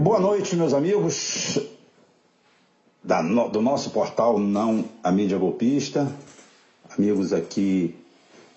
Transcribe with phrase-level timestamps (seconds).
[0.00, 1.60] Boa noite, meus amigos
[3.04, 6.12] da, do nosso portal Não a Mídia Golpista,
[6.96, 7.94] amigos aqui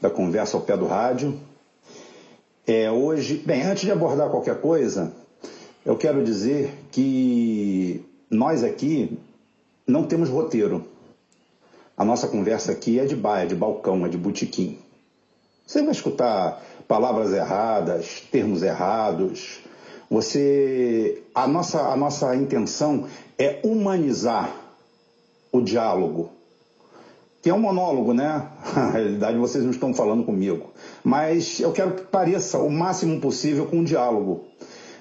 [0.02, 1.40] da Conversa ao Pé do Rádio.
[2.66, 5.14] É, hoje, bem, antes de abordar qualquer coisa,
[5.86, 9.20] eu quero dizer que nós aqui
[9.86, 10.88] não temos roteiro.
[11.96, 14.80] A nossa conversa aqui é de baia, de balcão, é de botequim.
[15.66, 19.60] Você vai escutar palavras erradas, termos errados.
[20.10, 23.06] Você, a nossa, a nossa intenção
[23.38, 24.54] é humanizar
[25.52, 26.30] o diálogo,
[27.42, 28.48] que é um monólogo, né?
[28.76, 30.72] Na realidade, vocês não estão falando comigo.
[31.04, 34.46] Mas eu quero que pareça o máximo possível com um diálogo.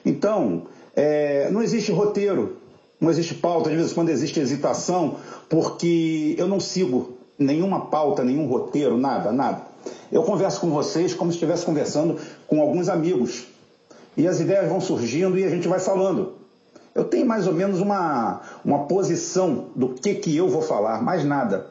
[0.05, 2.57] Então, é, não existe roteiro,
[3.01, 5.17] não existe pauta, de vez em quando existe hesitação,
[5.49, 9.70] porque eu não sigo nenhuma pauta, nenhum roteiro, nada, nada.
[10.11, 13.47] Eu converso com vocês como se estivesse conversando com alguns amigos.
[14.17, 16.35] E as ideias vão surgindo e a gente vai falando.
[16.95, 21.25] Eu tenho mais ou menos uma, uma posição do que, que eu vou falar, mais
[21.25, 21.67] nada.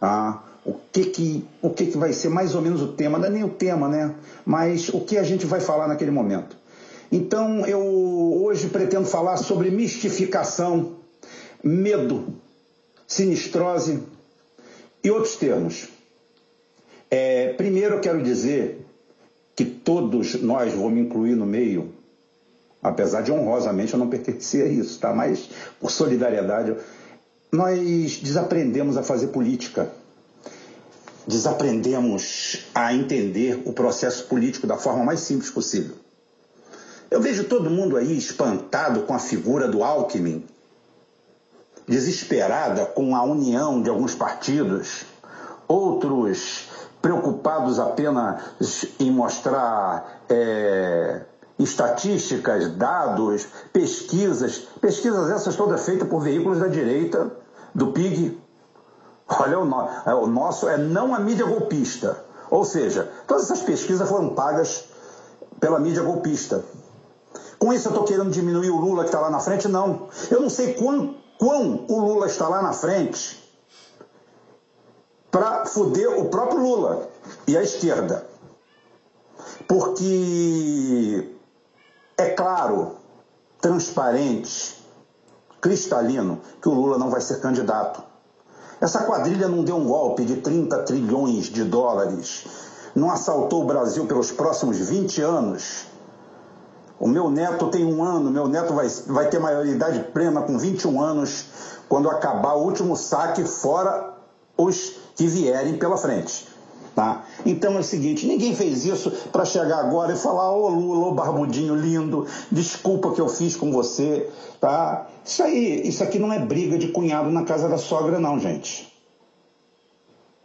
[0.00, 3.26] Ah, o que que, o que que vai ser mais ou menos o tema, não
[3.26, 4.14] é nem o tema, né?
[4.44, 6.56] Mas o que a gente vai falar naquele momento.
[7.10, 7.80] Então eu
[8.44, 10.92] hoje pretendo falar sobre mistificação,
[11.64, 12.34] medo,
[13.06, 14.02] sinistrose
[15.02, 15.88] e outros termos.
[17.10, 18.86] É, primeiro eu quero dizer
[19.56, 21.92] que todos nós, vou me incluir no meio,
[22.80, 25.12] apesar de honrosamente eu não pertencer a isso, tá?
[25.12, 25.50] Mas
[25.80, 26.76] por solidariedade,
[27.52, 29.90] nós desaprendemos a fazer política.
[31.26, 35.96] Desaprendemos a entender o processo político da forma mais simples possível.
[37.10, 40.44] Eu vejo todo mundo aí espantado com a figura do Alckmin,
[41.86, 45.02] desesperada com a união de alguns partidos,
[45.66, 46.69] outros
[47.00, 51.22] preocupados apenas em mostrar é,
[51.58, 57.30] estatísticas, dados, pesquisas, pesquisas essas todas feitas por veículos da direita,
[57.74, 58.40] do PIG.
[59.28, 62.24] Olha, o, no, é, o nosso é não a mídia golpista.
[62.50, 64.86] Ou seja, todas essas pesquisas foram pagas
[65.60, 66.64] pela mídia golpista.
[67.58, 69.68] Com isso eu estou querendo diminuir o Lula que está lá na frente?
[69.68, 70.08] Não.
[70.30, 73.39] Eu não sei quão, quão o Lula está lá na frente
[75.30, 77.08] para foder o próprio Lula
[77.46, 78.26] e a esquerda.
[79.66, 81.28] Porque
[82.16, 82.96] é claro,
[83.60, 84.76] transparente,
[85.60, 88.02] cristalino, que o Lula não vai ser candidato.
[88.80, 92.46] Essa quadrilha não deu um golpe de 30 trilhões de dólares,
[92.94, 95.90] não assaltou o Brasil pelos próximos 20 anos
[97.00, 101.00] o meu neto tem um ano, meu neto vai, vai ter maioridade plena com 21
[101.00, 101.46] anos
[101.88, 104.09] quando acabar o último saque, fora
[104.64, 106.48] os que vierem pela frente.
[106.94, 107.24] Tá?
[107.46, 111.12] Então é o seguinte, ninguém fez isso para chegar agora e falar, ô Lula, ô
[111.12, 114.28] barbudinho lindo, desculpa que eu fiz com você,
[114.60, 115.08] tá?
[115.24, 118.92] Isso aí, isso aqui não é briga de cunhado na casa da sogra não, gente.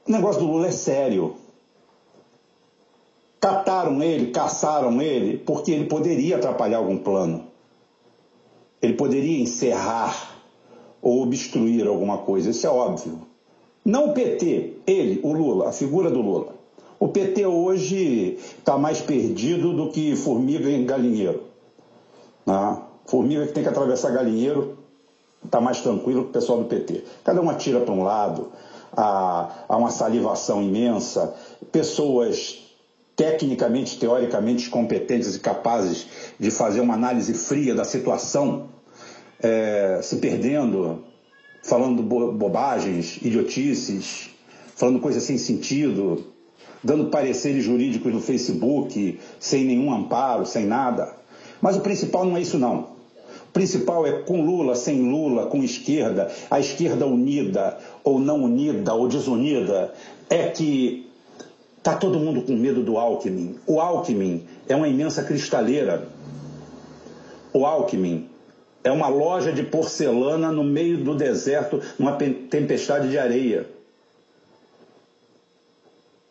[0.07, 1.35] O negócio do Lula é sério.
[3.41, 7.47] Cataram ele, caçaram ele, porque ele poderia atrapalhar algum plano.
[8.81, 10.35] Ele poderia encerrar
[11.01, 13.34] ou obstruir alguma coisa, isso é óbvio.
[13.85, 16.55] Não o PT, ele, o Lula, a figura do Lula.
[16.99, 21.43] O PT hoje está mais perdido do que formiga em galinheiro.
[22.47, 22.81] Né?
[23.05, 24.79] Formiga que tem que atravessar galinheiro
[25.43, 27.03] está mais tranquilo que o pessoal do PT.
[27.23, 28.51] Cada um atira para um lado,
[28.91, 31.35] há, há uma salivação imensa,
[31.71, 32.63] pessoas
[33.15, 36.07] tecnicamente, teoricamente competentes e capazes
[36.39, 38.69] de fazer uma análise fria da situação,
[39.39, 41.03] é, se perdendo,
[41.65, 44.29] falando bobagens, idiotices,
[44.75, 46.25] falando coisas sem sentido,
[46.83, 51.15] dando pareceres jurídicos no Facebook, sem nenhum amparo, sem nada.
[51.61, 52.95] Mas o principal não é isso não.
[53.49, 58.93] O principal é com Lula, sem Lula, com esquerda, a esquerda unida ou não unida
[58.93, 59.93] ou desunida,
[60.29, 61.05] é que
[61.85, 63.59] Está todo mundo com medo do Alckmin.
[63.67, 66.07] O Alckmin é uma imensa cristaleira.
[67.53, 68.27] O Alckmin
[68.85, 73.65] é uma loja de porcelana no meio do deserto, numa tempestade de areia.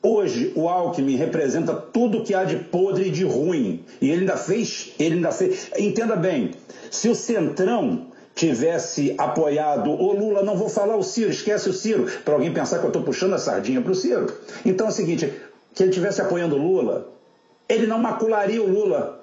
[0.00, 3.84] Hoje o Alckmin representa tudo que há de podre e de ruim.
[4.00, 5.68] E ele ainda fez, ele ainda fez.
[5.76, 6.52] Entenda bem,
[6.92, 8.06] se o Centrão
[8.36, 12.78] tivesse apoiado o Lula, não vou falar o Ciro, esquece o Ciro, para alguém pensar
[12.78, 14.32] que eu estou puxando a sardinha para o Ciro.
[14.64, 15.32] Então é o seguinte,
[15.74, 17.08] que ele estivesse apoiando o Lula,
[17.68, 19.20] ele não macularia o Lula,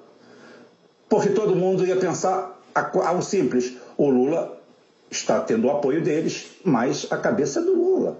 [1.08, 4.60] porque todo mundo ia pensar algo simples, o Lula
[5.10, 8.18] está tendo o apoio deles, mas a cabeça do Lula.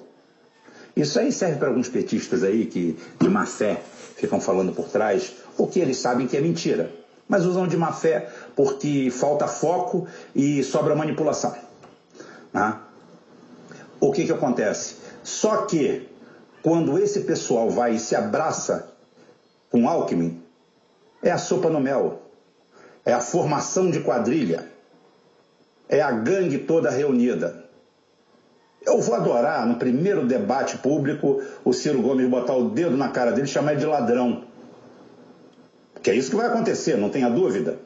[0.95, 3.81] Isso aí serve para alguns petistas aí que, de má fé,
[4.17, 6.91] ficam falando por trás, porque eles sabem que é mentira.
[7.27, 11.55] Mas usam de má fé porque falta foco e sobra manipulação.
[12.53, 12.77] Né?
[13.99, 14.97] O que, que acontece?
[15.23, 16.09] Só que
[16.63, 18.93] quando esse pessoal vai e se abraça
[19.71, 20.43] com Alckmin,
[21.23, 22.21] é a sopa no mel,
[23.05, 24.69] é a formação de quadrilha,
[25.89, 27.63] é a gangue toda reunida.
[28.85, 33.31] Eu vou adorar, no primeiro debate público, o Ciro Gomes botar o dedo na cara
[33.31, 34.45] dele e chamar ele de ladrão.
[36.03, 37.79] Que é isso que vai acontecer, não tenha dúvida.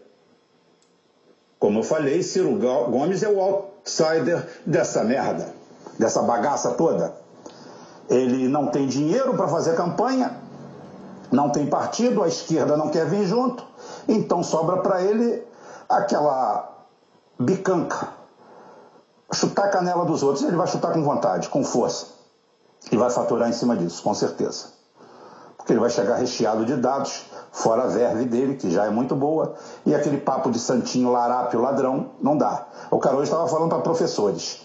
[1.59, 5.53] Como eu falei, Ciro Gomes é o outsider dessa merda,
[5.99, 7.15] dessa bagaça toda.
[8.09, 10.35] Ele não tem dinheiro para fazer campanha,
[11.31, 13.67] não tem partido, a esquerda não quer vir junto,
[14.09, 15.43] então sobra para ele
[15.89, 16.73] aquela
[17.39, 18.17] bicanca
[19.33, 22.07] chutar a canela dos outros, ele vai chutar com vontade, com força.
[22.91, 24.67] E vai faturar em cima disso, com certeza.
[25.57, 29.17] Porque ele vai chegar recheado de dados, fora a verve dele, que já é muito
[29.17, 29.55] boa,
[29.85, 32.67] e aquele papo de santinho, larápio, ladrão, não dá.
[32.91, 34.65] O cara hoje estava falando para professores,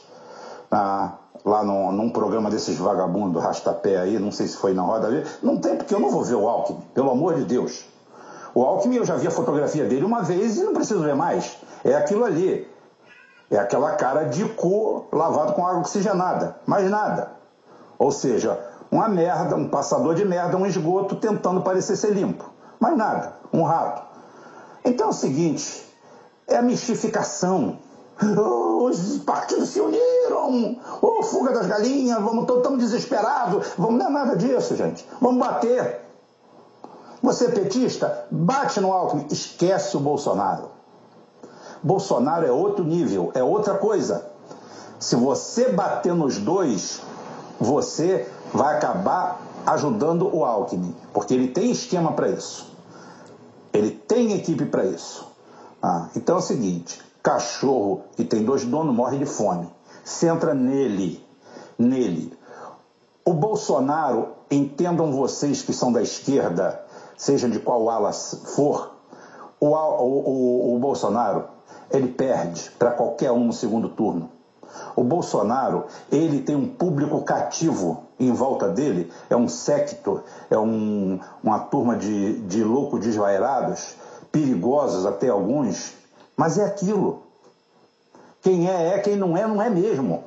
[0.69, 4.83] ah, lá no, num programa desses vagabundos do rastapé aí, não sei se foi na
[4.83, 7.85] roda não tem porque eu não vou ver o Alckmin, pelo amor de Deus.
[8.53, 11.57] O Alckmin, eu já vi a fotografia dele uma vez e não preciso ver mais.
[11.83, 12.69] É aquilo ali.
[13.49, 17.31] É aquela cara de cu lavado com água oxigenada, mais nada.
[17.97, 18.57] Ou seja,
[18.89, 22.49] uma merda, um passador de merda, um esgoto tentando parecer ser limpo.
[22.79, 24.03] Mais nada, um rato.
[24.83, 25.85] Então é o seguinte,
[26.47, 27.77] é a mistificação.
[28.37, 34.09] Oh, os partidos se uniram, oh, fuga das galinhas, vamos estamos desesperados, vamos não é
[34.09, 35.07] nada disso, gente.
[35.19, 36.01] Vamos bater.
[37.21, 40.69] Você é petista, bate no Alckmin, esquece o Bolsonaro.
[41.83, 44.25] Bolsonaro é outro nível, é outra coisa.
[44.99, 47.01] Se você bater nos dois,
[47.59, 52.75] você vai acabar ajudando o Alckmin, porque ele tem esquema para isso.
[53.71, 55.27] Ele tem equipe para isso.
[55.81, 59.69] Ah, então é o seguinte: cachorro que tem dois donos morre de fome.
[60.03, 61.23] Centra nele,
[61.77, 62.33] nele.
[63.23, 66.83] O Bolsonaro, entendam vocês que são da esquerda,
[67.21, 68.95] seja de qual ala for,
[69.59, 71.43] o, o, o, o Bolsonaro
[71.91, 74.31] ele perde para qualquer um no segundo turno.
[74.95, 81.19] O Bolsonaro, ele tem um público cativo em volta dele, é um secto, é um,
[81.43, 83.95] uma turma de, de loucos desvairados,
[84.31, 85.93] perigosos até alguns,
[86.35, 87.21] mas é aquilo.
[88.41, 90.23] Quem é, é, quem não é, não é mesmo.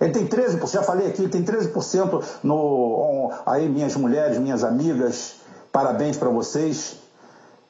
[0.00, 3.32] Ele tem 13%, já falei aqui, ele tem 13% no.
[3.44, 5.41] Aí, minhas mulheres, minhas amigas,
[5.72, 7.02] parabéns para vocês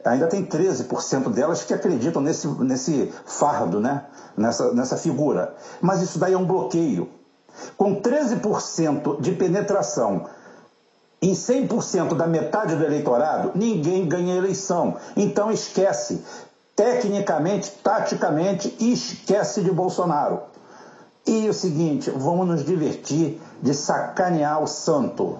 [0.04, 4.04] ainda tem 13% delas que acreditam nesse, nesse fardo, né?
[4.36, 5.54] nessa, nessa figura.
[5.80, 7.08] Mas isso daí é um bloqueio.
[7.76, 10.26] Com 13% de penetração
[11.20, 14.96] em 100% da metade do eleitorado, ninguém ganha eleição.
[15.16, 16.24] Então esquece.
[16.74, 20.40] Tecnicamente, taticamente, esquece de Bolsonaro.
[21.24, 25.38] E o seguinte, vamos nos divertir de sacanear o santo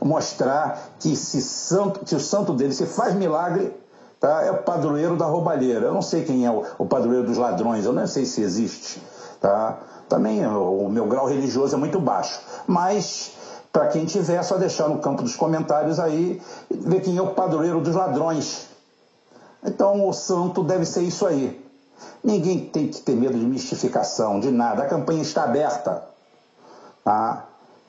[0.00, 3.74] mostrar que, se santo, que o santo dele se faz milagre,
[4.20, 4.42] tá?
[4.42, 5.86] é o padroeiro da roubalheira.
[5.86, 9.02] Eu não sei quem é o, o padroeiro dos ladrões, eu não sei se existe.
[9.40, 9.78] Tá?
[10.08, 12.40] Também o, o meu grau religioso é muito baixo.
[12.66, 13.32] Mas,
[13.72, 16.40] para quem tiver, é só deixar no campo dos comentários aí,
[16.70, 18.66] ver quem é o padroeiro dos ladrões.
[19.64, 21.64] Então, o santo deve ser isso aí.
[22.22, 24.82] Ninguém tem que ter medo de mistificação, de nada.
[24.82, 26.02] A campanha está aberta.
[27.04, 27.46] Tá?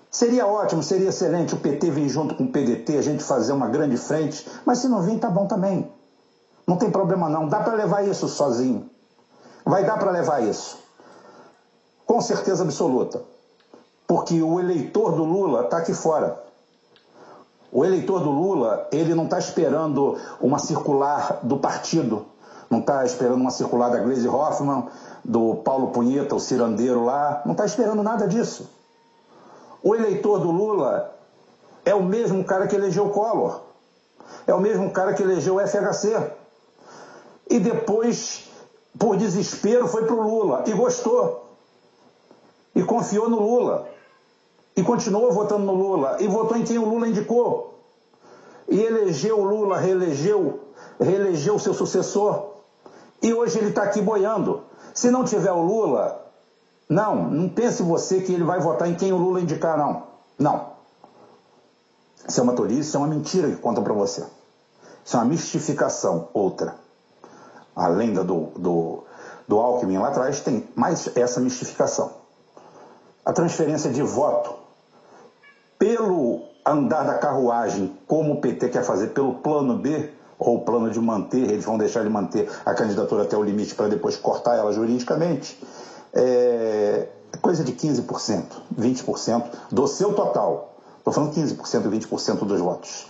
[0.10, 3.68] Seria ótimo, seria excelente o PT vir junto com o PDT, a gente fazer uma
[3.68, 5.92] grande frente, mas se não vir, tá bom também.
[6.66, 8.90] Não tem problema não, dá para levar isso sozinho.
[9.66, 10.80] Vai dar para levar isso.
[12.06, 13.22] Com certeza absoluta.
[14.08, 16.42] Porque o eleitor do Lula está aqui fora.
[17.70, 22.26] O eleitor do Lula, ele não está esperando uma circular do partido,
[22.70, 24.88] não está esperando uma circular da Glaze Hoffman,
[25.24, 28.70] do Paulo Punheta, o cirandeiro lá, não está esperando nada disso.
[29.84, 31.16] O eleitor do Lula
[31.86, 33.62] é o mesmo cara que elegeu Collor.
[34.46, 36.32] É o mesmo cara que elegeu o FHC.
[37.50, 38.50] E depois,
[38.98, 41.46] por desespero, foi para o Lula e gostou.
[42.76, 43.88] E confiou no Lula.
[44.76, 46.18] E continuou votando no Lula.
[46.20, 47.80] E votou em quem o Lula indicou.
[48.68, 50.60] E elegeu o Lula, reelegeu,
[51.00, 52.58] reelegeu o seu sucessor.
[53.22, 54.64] E hoje ele está aqui boiando.
[54.94, 56.27] Se não tiver o Lula,
[56.90, 60.04] não, não pense você que ele vai votar em quem o Lula indicar, não.
[60.40, 60.78] Não.
[62.28, 64.26] Isso é uma tolice, isso é uma mentira que contam para você.
[65.04, 66.76] Isso é uma mistificação, outra.
[67.76, 69.04] A lenda do, do,
[69.48, 72.12] do Alckmin lá atrás tem mais essa mistificação.
[73.26, 74.56] A transferência de voto
[75.78, 80.90] pelo andar da carruagem, como o PT quer fazer pelo plano B, ou o plano
[80.90, 84.56] de manter, eles vão deixar ele manter a candidatura até o limite para depois cortar
[84.56, 85.60] ela juridicamente,
[86.14, 87.08] é
[87.42, 88.44] coisa de 15%,
[88.80, 90.76] 20% do seu total.
[90.98, 93.08] Estou falando 15%, 20% dos votos.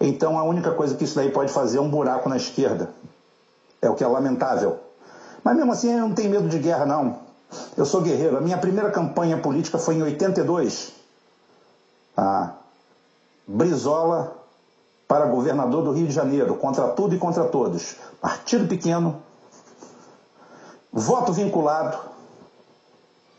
[0.00, 2.90] Então a única coisa que isso daí pode fazer é um buraco na esquerda.
[3.80, 4.78] É o que é lamentável.
[5.42, 7.18] Mas mesmo assim eu não tenho medo de guerra, não.
[7.76, 8.36] Eu sou guerreiro.
[8.36, 10.92] A minha primeira campanha política foi em 82.
[12.16, 12.52] Ah,
[13.46, 14.36] Brizola
[15.08, 17.96] para governador do Rio de Janeiro, contra tudo e contra todos.
[18.20, 19.20] Partido pequeno,
[20.90, 21.98] voto vinculado,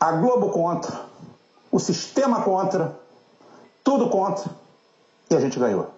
[0.04, 1.00] a Globo contra,
[1.72, 2.94] o sistema contra,
[3.82, 4.50] tudo contra,
[5.30, 5.88] e a gente ganhou.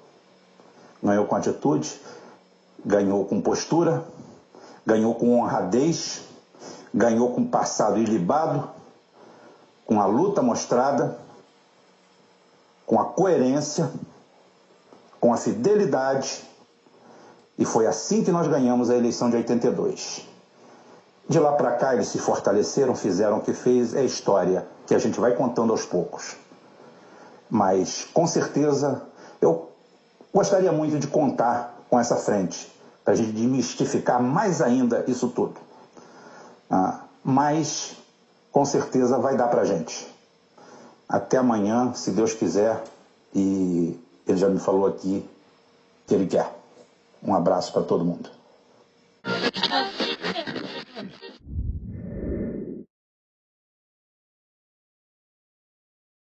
[1.03, 2.01] Ganhou com atitude,
[2.85, 4.05] ganhou com postura,
[4.87, 6.21] ganhou com honradez,
[6.95, 8.71] ganhou com passado ilibado,
[9.85, 11.19] com a luta mostrada,
[12.87, 13.91] com a coerência,
[15.19, 16.45] com a fidelidade,
[17.59, 20.36] e foi assim que nós ganhamos a eleição de 82.
[21.28, 24.99] De lá para cá eles se fortaleceram, fizeram o que fez, é história que a
[24.99, 26.37] gente vai contando aos poucos.
[27.50, 29.02] Mas com certeza
[29.40, 29.71] eu
[30.33, 32.73] gostaria muito de contar com essa frente,
[33.04, 35.54] para a gente demistificar mais ainda isso tudo.
[36.71, 37.97] Ah, mas
[38.52, 40.06] com certeza vai dar para a gente.
[41.09, 42.83] Até amanhã, se Deus quiser,
[43.35, 45.28] e ele já me falou aqui
[46.06, 46.52] que ele quer.
[47.23, 48.30] Um abraço para todo mundo.